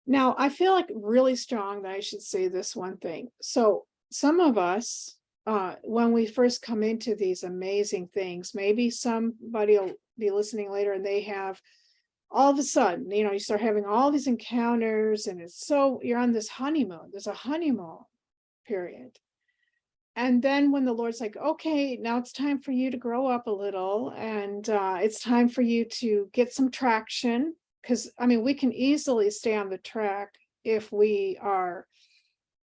[0.07, 3.29] Now, I feel like really strong that I should say this one thing.
[3.43, 9.79] So some of us, uh, when we first come into these amazing things, maybe somebody
[9.79, 11.61] will be listening later and they have
[12.31, 16.01] all of a sudden, you know, you start having all these encounters and it's so,
[16.03, 17.99] you're on this honeymoon, there's a honeymoon
[18.67, 19.19] period.
[20.17, 23.47] And then when the Lord's like, okay, now it's time for you to grow up
[23.47, 27.55] a little and uh, it's time for you to get some traction.
[27.83, 30.31] Because I mean, we can easily stay on the track
[30.65, 31.87] if we are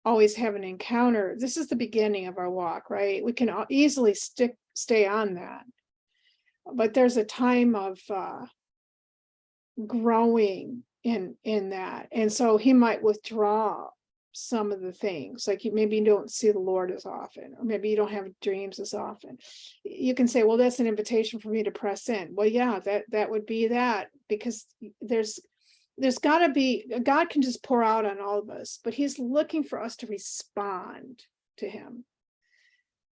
[0.03, 1.35] always have an encounter.
[1.37, 3.23] This is the beginning of our walk, right?
[3.23, 5.63] We can easily stick, stay on that.
[6.73, 8.45] But there's a time of uh,
[9.85, 12.07] growing in in that.
[12.11, 13.89] And so he might withdraw
[14.37, 17.89] some of the things, like you maybe don't see the Lord as often, or maybe
[17.89, 19.37] you don't have dreams as often.
[19.83, 22.35] You can say, well, that's an invitation for me to press in.
[22.35, 24.67] Well, yeah, that that would be that because
[25.01, 25.39] there's
[25.97, 29.17] there's got to be God can just pour out on all of us, but He's
[29.17, 31.23] looking for us to respond
[31.57, 32.05] to Him.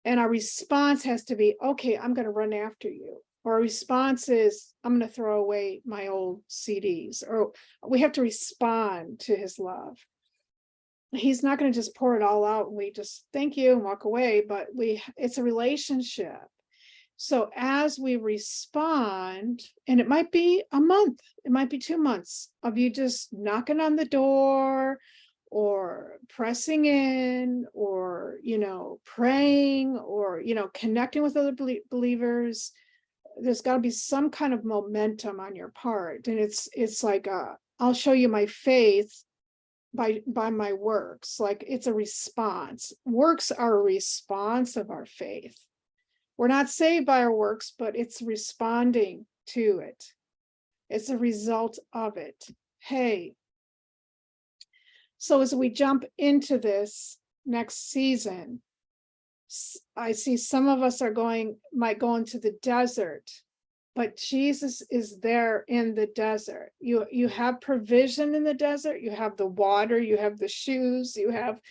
[0.03, 3.17] And our response has to be, okay, I'm going to run after you.
[3.43, 7.23] Or our response is, I'm going to throw away my old CDs.
[7.28, 7.53] Or
[7.88, 9.97] we have to respond to His love.
[11.16, 13.84] He's not going to just pour it all out and we just thank you and
[13.84, 16.41] walk away, but we it's a relationship.
[17.18, 22.49] So as we respond, and it might be a month, it might be two months
[22.61, 24.99] of you just knocking on the door
[25.49, 31.55] or pressing in or, you know, praying or, you know, connecting with other
[31.89, 32.74] believers.
[33.41, 36.28] There's got to be some kind of momentum on your part.
[36.28, 39.24] And it's, it's like, uh, I'll show you my faith
[39.96, 41.39] by, by my works.
[41.39, 42.93] Like it's a response.
[43.06, 45.58] Works are a response of our faith
[46.38, 50.04] we're not saved by our works, but it's responding to it.
[50.89, 52.46] It's a result of it.
[52.80, 53.34] Hey.
[55.18, 58.62] So as we jump into this next season,
[59.96, 63.32] i see some of us are going, might go into the desert,
[63.96, 66.74] but Jesus is there in the desert.
[66.82, 71.16] You, you have provision in the desert, you have the water, you have the shoes,
[71.16, 71.62] you have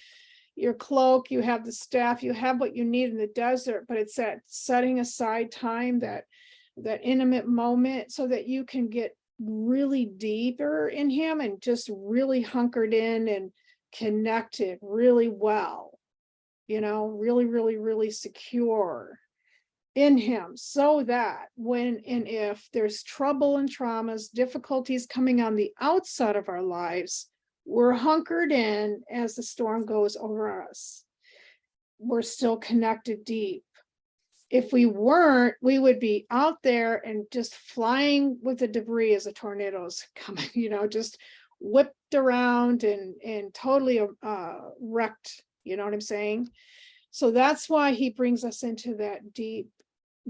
[0.57, 3.99] your cloak, you have the staff, you have what you need in the desert, but
[3.99, 6.25] it's that setting aside time, that
[6.77, 12.41] that intimate moment so that you can get really deeper in him and just really
[12.41, 13.53] hunkered in and
[13.97, 15.99] connected really well.
[16.66, 19.18] You know, really, really, really secure
[19.95, 25.72] in him so that when and if there's trouble and traumas, difficulties coming on the
[25.80, 27.28] outside of our lives,
[27.64, 31.05] we're hunkered in as the storm goes over us.
[31.99, 33.64] We're still connected deep.
[34.51, 39.24] If we weren't, we would be out there and just flying with the debris as
[39.24, 41.18] the tornadoes coming, you know, just
[41.61, 46.49] whipped around and and totally uh wrecked, you know what I'm saying?
[47.12, 49.70] So that's why he brings us into that deep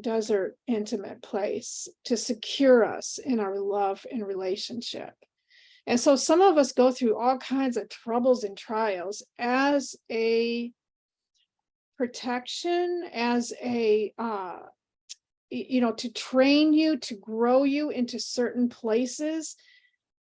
[0.00, 5.14] desert intimate place to secure us in our love and relationship.
[5.86, 10.72] And so some of us go through all kinds of troubles and trials as a
[11.96, 14.60] protection, as a, uh,
[15.50, 19.56] you know, to train you, to grow you into certain places.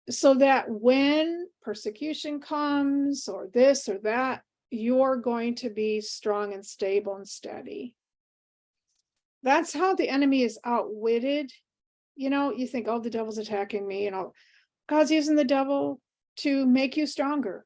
[0.10, 6.66] So that when persecution comes or this or that, you're going to be strong and
[6.66, 7.96] stable and steady.
[9.44, 11.52] That's how the enemy is outwitted.
[12.16, 14.34] You know, you think, oh, the devil's attacking me, you know,
[14.88, 16.00] God's using the devil
[16.38, 17.66] to make you stronger.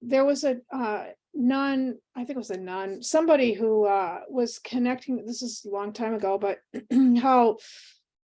[0.00, 1.04] There was a uh,
[1.34, 5.24] nun, I think it was a nun, somebody who uh, was connecting.
[5.24, 6.58] This is a long time ago, but
[7.20, 7.58] how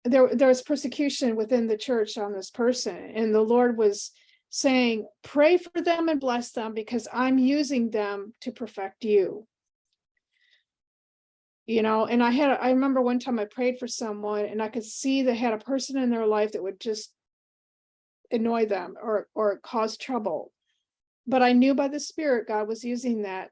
[0.05, 4.13] there there was persecution within the church on this person, and the Lord was
[4.51, 9.47] saying, "Pray for them and bless them, because I'm using them to perfect you."
[11.69, 14.69] You know, and I had I remember one time I prayed for someone, and I
[14.69, 17.13] could see they had a person in their life that would just
[18.33, 20.51] annoy them or or cause trouble.
[21.27, 23.51] But i knew by the spirit god was using that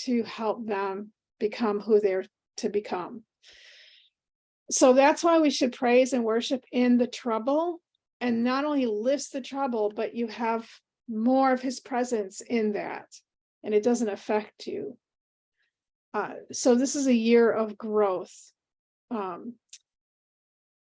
[0.00, 2.26] to help them become who they're
[2.58, 3.22] to become.
[4.70, 7.80] So that's why we should praise and worship in the trouble
[8.20, 10.68] and not only lifts the trouble but you have
[11.08, 13.06] more of his presence in that
[13.64, 14.98] and it doesn't affect you
[16.16, 18.52] uh, so this is a year of growth
[19.10, 19.54] um,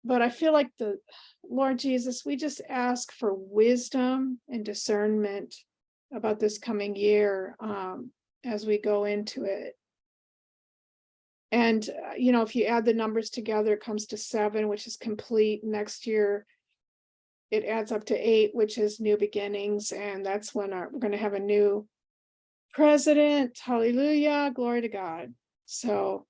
[0.07, 0.99] but I feel like the
[1.47, 5.53] Lord Jesus, we just ask for wisdom and discernment
[6.13, 8.11] about this coming year um,
[8.45, 9.78] as we go into it.
[11.51, 14.88] And, uh, you know, if you add the numbers together, it comes to seven, which
[14.88, 16.45] is complete next year.
[17.51, 21.18] It adds up to eight, which is new beginnings, and that's when our, we're gonna
[21.18, 21.88] have a new
[22.78, 23.57] president.
[23.59, 25.34] Hallelujah, glory to God.
[25.65, 26.28] So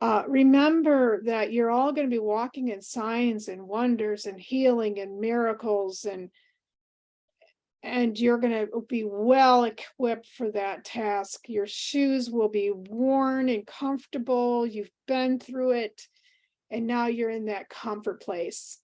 [0.00, 4.98] uh, remember that you're all going to be walking in signs and wonders and healing
[4.98, 6.30] and miracles and
[7.84, 11.42] and you're going to be well equipped for that task.
[11.46, 14.66] Your shoes will be worn and comfortable.
[14.66, 16.02] You've been through it
[16.72, 18.78] and now you're in that comfort place.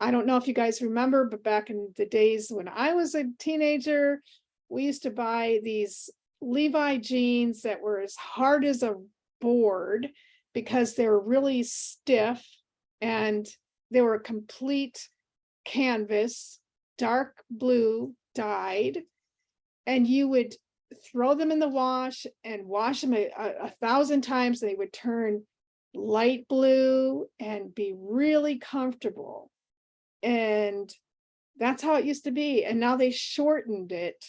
[0.00, 3.14] I don't know if you guys remember, but back in the days when I was
[3.14, 4.22] a teenager,
[4.70, 6.08] we used to buy these
[6.40, 8.96] Levi jeans that were as hard as a
[9.40, 10.08] board
[10.54, 12.42] because they were really stiff
[13.00, 13.46] and
[13.90, 15.08] they were a complete
[15.64, 16.58] canvas,
[16.96, 19.02] dark blue dyed.
[19.86, 20.54] And you would
[21.04, 24.62] throw them in the wash and wash them a, a- a thousand times.
[24.62, 25.42] and They would turn
[25.94, 29.50] light blue and be really comfortable.
[30.22, 30.92] And
[31.58, 32.64] that's how it used to be.
[32.64, 34.24] And now they shortened it.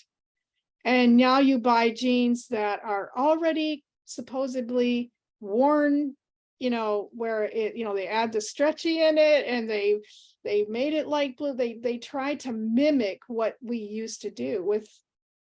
[0.84, 6.16] And now you buy jeans that are already supposedly worn,
[6.60, 10.00] you know, where it, you know, they add the stretchy in it and they
[10.44, 11.54] they made it light blue.
[11.54, 14.88] They they try to mimic what we used to do with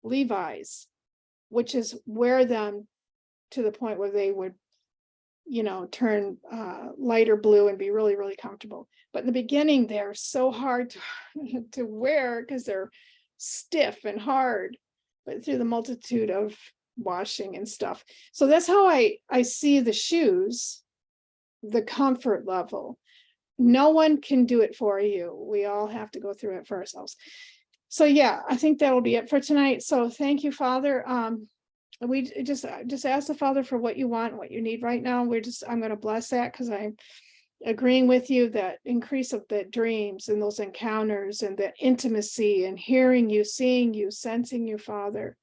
[0.03, 0.87] Levi's,
[1.49, 2.87] which is wear them
[3.53, 4.55] to the point where they would,
[5.47, 8.87] you know, turn uh lighter blue and be really, really comfortable.
[9.15, 11.01] But in the beginning, they're so hard to,
[11.73, 12.91] to wear because they're
[13.39, 14.77] stiff and hard
[15.27, 16.57] but through the multitude of
[16.97, 18.05] washing and stuff.
[18.33, 20.83] So that's how I I see the shoes,
[21.63, 22.99] the comfort level.
[23.59, 25.35] No one can do it for you.
[25.49, 27.17] We all have to go through it for ourselves.
[27.89, 29.83] So yeah, I think that will be it for tonight.
[29.83, 31.07] So thank you, Father.
[31.09, 31.49] Um,
[32.01, 35.25] we just just ask the Father for what you want, what you need right now.
[35.25, 36.97] We're just I'm going to bless that because I'm
[37.65, 42.79] agreeing with you that increase of the dreams and those encounters and the intimacy and
[42.79, 45.37] hearing you, seeing you, sensing you, Father,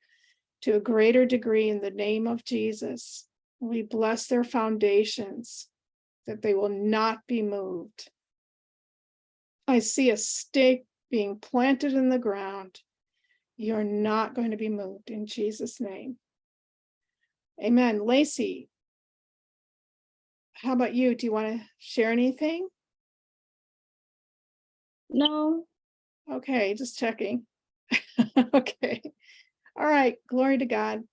[0.61, 3.26] to a greater degree in the name of Jesus.
[3.59, 5.67] We bless their foundations
[6.28, 8.09] that they will not be moved.
[9.67, 12.80] I see a stake being planted in the ground.
[13.57, 16.17] You're not going to be moved in Jesus' name.
[17.63, 18.05] Amen.
[18.05, 18.70] Lacey,
[20.62, 21.16] how about you?
[21.16, 22.68] Do you want to share anything?
[25.10, 25.66] No,
[26.32, 27.45] Okay, just checking.
[28.53, 29.01] Okay.
[29.78, 31.03] All right, glory to God.